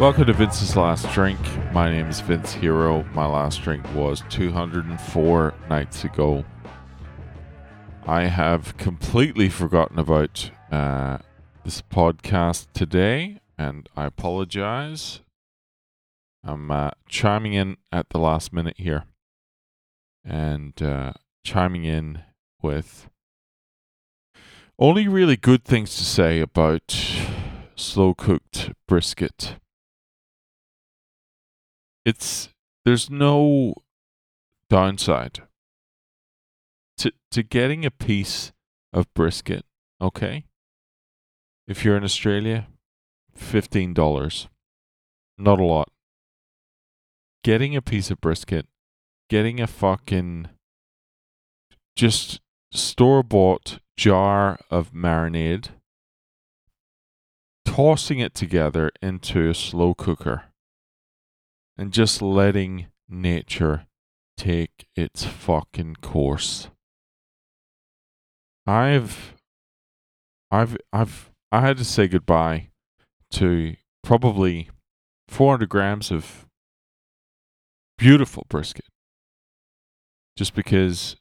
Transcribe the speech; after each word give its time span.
Welcome 0.00 0.28
to 0.28 0.32
Vince's 0.32 0.76
Last 0.76 1.12
Drink. 1.12 1.38
My 1.74 1.90
name 1.90 2.06
is 2.06 2.20
Vince 2.20 2.54
Hero. 2.54 3.02
My 3.12 3.26
last 3.26 3.60
drink 3.60 3.84
was 3.94 4.22
204 4.30 5.52
nights 5.68 6.04
ago. 6.04 6.42
I 8.06 8.22
have 8.22 8.78
completely 8.78 9.50
forgotten 9.50 9.98
about 9.98 10.52
uh, 10.72 11.18
this 11.66 11.82
podcast 11.82 12.68
today, 12.72 13.40
and 13.58 13.90
I 13.94 14.06
apologize. 14.06 15.20
I'm 16.42 16.70
uh, 16.70 16.92
chiming 17.06 17.52
in 17.52 17.76
at 17.92 18.08
the 18.08 18.18
last 18.18 18.54
minute 18.54 18.76
here 18.78 19.04
and 20.24 20.80
uh, 20.80 21.12
chiming 21.44 21.84
in 21.84 22.22
with 22.62 23.10
only 24.78 25.06
really 25.08 25.36
good 25.36 25.62
things 25.62 25.94
to 25.96 26.04
say 26.04 26.40
about 26.40 26.96
slow 27.76 28.14
cooked 28.14 28.72
brisket 28.88 29.56
it's 32.10 32.48
there's 32.84 33.08
no 33.08 33.72
downside 34.68 35.42
to 36.98 37.12
to 37.30 37.42
getting 37.44 37.84
a 37.84 37.90
piece 37.90 38.52
of 38.92 39.12
brisket, 39.14 39.64
okay? 40.00 40.44
If 41.68 41.84
you're 41.84 41.96
in 41.96 42.02
Australia, 42.02 42.66
fifteen 43.32 43.94
dollars. 43.94 44.48
Not 45.38 45.60
a 45.60 45.64
lot. 45.64 45.88
Getting 47.44 47.74
a 47.76 47.80
piece 47.80 48.10
of 48.10 48.20
brisket, 48.20 48.66
getting 49.30 49.60
a 49.60 49.66
fucking 49.66 50.48
just 51.96 52.40
store 52.72 53.22
bought 53.22 53.78
jar 53.96 54.58
of 54.68 54.92
marinade, 54.92 55.68
tossing 57.64 58.18
it 58.18 58.34
together 58.34 58.90
into 59.00 59.48
a 59.48 59.54
slow 59.54 59.94
cooker 59.94 60.49
and 61.80 61.94
just 61.94 62.20
letting 62.20 62.88
nature 63.08 63.86
take 64.36 64.86
its 64.94 65.24
fucking 65.24 65.96
course. 66.02 66.68
I've 68.66 69.34
I've 70.50 70.76
I've 70.92 71.30
I 71.50 71.62
had 71.62 71.78
to 71.78 71.84
say 71.86 72.06
goodbye 72.06 72.68
to 73.30 73.76
probably 74.04 74.68
400 75.28 75.70
grams 75.70 76.10
of 76.10 76.46
beautiful 77.96 78.44
brisket 78.50 78.84
just 80.36 80.54
because 80.54 81.16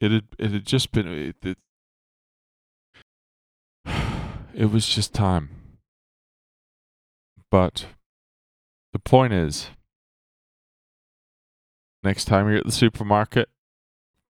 it 0.00 0.10
had 0.10 0.24
it 0.38 0.50
had 0.50 0.64
just 0.64 0.92
been 0.92 1.06
it, 1.08 1.36
it, 1.42 1.58
it 4.54 4.70
was 4.72 4.88
just 4.88 5.12
time 5.12 5.50
but 7.50 7.84
the 8.98 9.08
point 9.08 9.32
is, 9.32 9.68
next 12.02 12.24
time 12.24 12.48
you're 12.48 12.58
at 12.58 12.66
the 12.66 12.72
supermarket, 12.72 13.48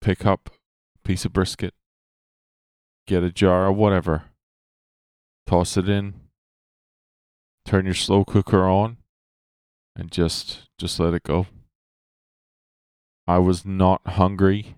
pick 0.02 0.27
up 0.27 0.50
a 0.94 1.08
piece 1.08 1.24
of 1.24 1.33
brisket, 1.33 1.72
get 3.06 3.22
a 3.22 3.30
jar 3.30 3.66
or 3.66 3.72
whatever, 3.72 4.24
toss 5.46 5.78
it 5.78 5.89
in, 5.89 6.14
turn 7.64 7.86
your 7.86 7.94
slow 7.94 8.27
cooker 8.27 8.69
on, 8.69 8.98
and 9.96 10.12
just 10.12 10.69
just 10.77 11.00
let 11.00 11.14
it 11.14 11.22
go. 11.22 11.46
I 13.27 13.39
was 13.39 13.64
not 13.64 14.02
hungry 14.06 14.77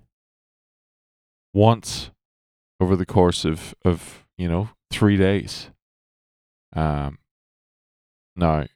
once 1.52 2.12
over 2.78 2.94
the 2.94 3.06
course 3.06 3.44
of 3.44 3.74
of 3.84 4.24
you 4.38 4.48
know 4.48 4.70
three 4.92 5.16
days. 5.16 5.70
Um, 6.76 7.18
now 8.36 8.66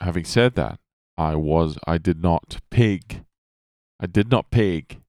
having 0.00 0.24
said 0.24 0.54
that, 0.54 0.78
I 1.16 1.34
was 1.34 1.78
I 1.86 1.98
did 1.98 2.22
not 2.22 2.58
pig. 2.70 3.24
I 4.00 4.06
did 4.06 4.30
not 4.30 4.50
pig. 4.50 5.00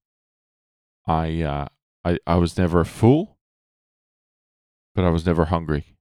I 1.06 1.42
uh, 1.42 1.68
I 2.06 2.20
I 2.26 2.36
was 2.36 2.58
never 2.58 2.84
full, 2.86 3.38
but 4.96 5.04
I 5.04 5.10
was 5.10 5.26
never 5.26 5.46
hungry. 5.46 5.96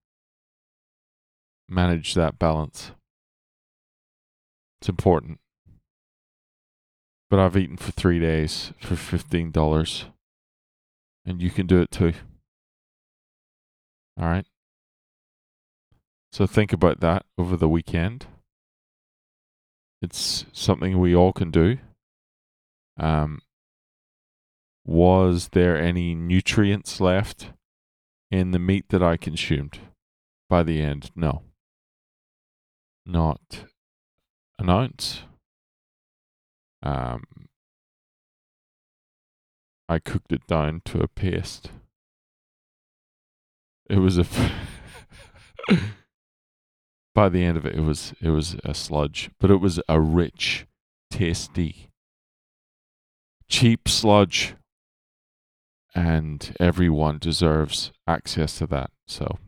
Manage 1.68 2.14
that 2.14 2.38
balance. 2.38 2.92
It's 4.80 4.88
important. 4.88 5.40
But 7.28 7.40
I've 7.40 7.56
eaten 7.56 7.76
for 7.76 7.90
three 7.90 8.20
days 8.20 8.72
for 8.78 8.94
fifteen 8.94 9.50
dollars, 9.50 10.06
and 11.24 11.42
you 11.42 11.50
can 11.50 11.66
do 11.66 11.80
it 11.80 11.90
too. 11.90 12.12
All 14.18 14.26
right. 14.26 14.46
So 16.32 16.46
think 16.46 16.72
about 16.72 17.00
that 17.00 17.24
over 17.36 17.56
the 17.56 17.68
weekend. 17.68 18.26
It's 20.06 20.46
something 20.52 21.00
we 21.00 21.16
all 21.16 21.32
can 21.32 21.50
do. 21.50 21.78
Um, 22.96 23.40
was 24.84 25.48
there 25.48 25.76
any 25.76 26.14
nutrients 26.14 27.00
left 27.00 27.50
in 28.30 28.52
the 28.52 28.60
meat 28.60 28.84
that 28.90 29.02
I 29.02 29.16
consumed 29.16 29.80
by 30.48 30.62
the 30.62 30.80
end? 30.80 31.10
No. 31.16 31.42
Not 33.04 33.64
an 34.60 34.70
ounce. 34.70 35.22
Um, 36.84 37.24
I 39.88 39.98
cooked 39.98 40.30
it 40.30 40.46
down 40.46 40.82
to 40.84 41.00
a 41.00 41.08
paste. 41.08 41.70
It 43.90 43.98
was 43.98 44.18
a. 44.18 44.26
by 47.16 47.30
the 47.30 47.42
end 47.42 47.56
of 47.56 47.64
it, 47.64 47.74
it 47.74 47.80
was 47.80 48.12
it 48.20 48.28
was 48.28 48.56
a 48.62 48.74
sludge, 48.74 49.30
but 49.40 49.50
it 49.50 49.56
was 49.56 49.80
a 49.88 49.98
rich, 49.98 50.66
tasty, 51.10 51.88
cheap 53.48 53.88
sludge, 53.88 54.54
and 55.94 56.54
everyone 56.60 57.18
deserves 57.18 57.90
access 58.06 58.58
to 58.58 58.66
that. 58.66 58.90
So 59.06 59.38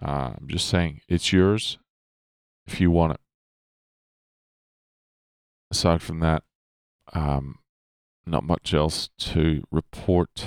uh, 0.00 0.34
I'm 0.38 0.46
just 0.46 0.68
saying, 0.68 1.00
it's 1.08 1.32
yours 1.32 1.78
if 2.64 2.80
you 2.80 2.92
want 2.92 3.14
it. 3.14 3.20
Aside 5.72 6.00
from 6.00 6.20
that, 6.20 6.44
um, 7.12 7.58
not 8.24 8.44
much 8.44 8.72
else 8.72 9.10
to 9.18 9.64
report. 9.72 10.46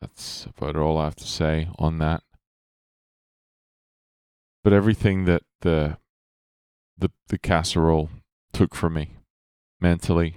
That's 0.00 0.46
about 0.46 0.76
all 0.76 0.96
I 0.96 1.04
have 1.04 1.16
to 1.16 1.26
say 1.26 1.68
on 1.78 1.98
that 1.98 2.22
but 4.62 4.72
everything 4.72 5.24
that 5.24 5.42
the 5.60 5.98
the 6.98 7.10
the 7.28 7.38
casserole 7.38 8.10
took 8.52 8.74
from 8.74 8.94
me 8.94 9.16
mentally 9.80 10.36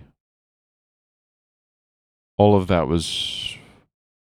all 2.38 2.56
of 2.56 2.68
that 2.68 2.88
was 2.88 3.58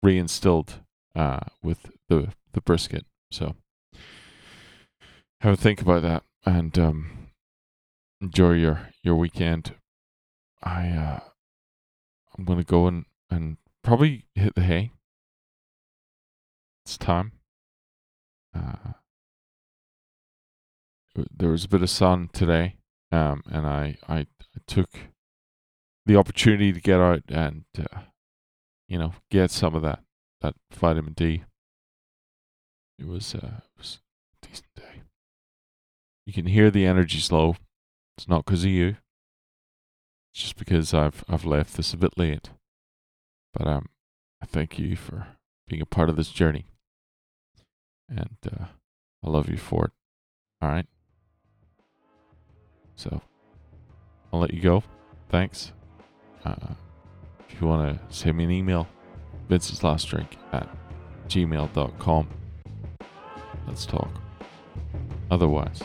reinstilled 0.04 0.80
uh, 1.16 1.40
with 1.62 1.90
the 2.08 2.32
the 2.52 2.60
brisket. 2.60 3.04
So 3.30 3.56
have 5.40 5.54
a 5.54 5.56
think 5.56 5.80
about 5.80 6.02
that 6.02 6.22
and 6.44 6.78
um, 6.78 7.30
enjoy 8.20 8.52
your 8.52 8.88
your 9.02 9.16
weekend. 9.16 9.74
I 10.62 10.88
uh, 10.88 11.20
i'm 12.36 12.44
gonna 12.44 12.64
go 12.64 12.86
and 12.86 13.04
and 13.30 13.56
probably 13.82 14.26
hit 14.34 14.54
the 14.54 14.62
hay. 14.62 14.92
It's 16.84 16.98
time. 16.98 17.32
Uh, 18.54 18.92
there 21.14 21.50
was 21.50 21.64
a 21.64 21.68
bit 21.68 21.82
of 21.82 21.90
sun 21.90 22.28
today, 22.32 22.76
um, 23.12 23.42
and 23.50 23.66
I, 23.66 23.96
I, 24.08 24.18
I 24.18 24.26
took 24.66 24.90
the 26.06 26.16
opportunity 26.16 26.72
to 26.72 26.80
get 26.80 27.00
out 27.00 27.22
and 27.28 27.64
uh, 27.78 28.00
you 28.88 28.98
know 28.98 29.14
get 29.30 29.50
some 29.50 29.74
of 29.74 29.82
that 29.82 30.00
that 30.40 30.54
vitamin 30.72 31.14
D. 31.14 31.44
It 32.98 33.08
was, 33.08 33.34
uh, 33.34 33.60
it 33.62 33.78
was 33.78 33.98
a 34.42 34.46
decent 34.46 34.68
day. 34.76 35.02
You 36.26 36.32
can 36.32 36.46
hear 36.46 36.70
the 36.70 36.86
energy's 36.86 37.32
low. 37.32 37.56
It's 38.16 38.28
not 38.28 38.44
because 38.44 38.64
of 38.64 38.70
you. 38.70 38.96
It's 40.32 40.42
just 40.42 40.56
because 40.56 40.92
I've 40.94 41.24
I've 41.28 41.44
left 41.44 41.76
this 41.76 41.92
a 41.92 41.96
bit 41.96 42.18
late. 42.18 42.50
But 43.52 43.66
um, 43.66 43.88
I 44.42 44.46
thank 44.46 44.78
you 44.78 44.96
for 44.96 45.28
being 45.68 45.82
a 45.82 45.86
part 45.86 46.08
of 46.08 46.16
this 46.16 46.30
journey, 46.30 46.66
and 48.08 48.36
uh, 48.46 48.66
I 49.24 49.30
love 49.30 49.48
you 49.48 49.56
for 49.56 49.86
it. 49.86 49.92
All 50.60 50.68
right. 50.68 50.86
So 52.96 53.20
I'll 54.32 54.40
let 54.40 54.52
you 54.54 54.60
go. 54.60 54.82
Thanks. 55.28 55.72
Uh, 56.44 56.74
if 57.48 57.60
you 57.60 57.66
want 57.66 58.08
to 58.08 58.14
send 58.14 58.36
me 58.36 58.44
an 58.44 58.50
email, 58.50 58.86
Vince's 59.48 59.82
Last 59.82 60.08
Drink 60.08 60.36
at 60.52 60.68
gmail.com. 61.28 62.28
Let's 63.66 63.86
talk. 63.86 64.10
Otherwise, 65.30 65.80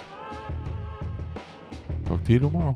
talk 2.06 2.24
to 2.26 2.34
you 2.34 2.40
tomorrow. 2.40 2.76